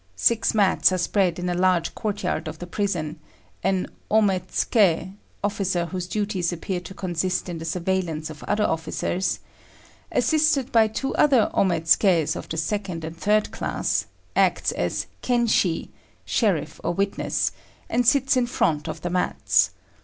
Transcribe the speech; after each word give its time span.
Six 0.15 0.55
mats 0.55 0.91
are 0.91 0.97
spread 0.97 1.37
in 1.37 1.47
a 1.47 1.53
large 1.53 1.93
courtyard 1.93 2.47
of 2.47 2.57
the 2.57 2.65
prison; 2.65 3.19
an 3.63 3.85
ometsuké 4.09 5.13
(officer 5.43 5.85
whose 5.85 6.07
duties 6.07 6.51
appear 6.51 6.79
to 6.79 6.95
consist 6.95 7.47
in 7.47 7.59
the 7.59 7.65
surveillance 7.65 8.31
of 8.31 8.41
other 8.45 8.63
officers), 8.63 9.37
assisted 10.11 10.71
by 10.71 10.87
two 10.87 11.13
other 11.17 11.51
ometsukés 11.53 12.35
of 12.35 12.49
the 12.49 12.57
second 12.57 13.03
and 13.03 13.15
third 13.15 13.51
class, 13.51 14.07
acts 14.35 14.71
as 14.71 15.05
kenshi 15.21 15.89
(sheriff 16.25 16.81
or 16.83 16.95
witness), 16.95 17.51
and 17.87 18.07
sits 18.07 18.35
in 18.35 18.47
front 18.47 18.87
of 18.87 19.01
the 19.01 19.09
mats. 19.11 19.69